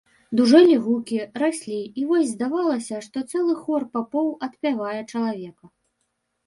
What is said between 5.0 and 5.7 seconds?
чалавека.